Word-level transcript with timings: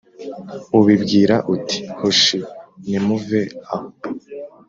ubibwira 0.79 1.35
uti 1.55 1.79
«Hoshi! 1.99 2.37
Nimuve 2.89 3.41
aho!» 3.73 3.87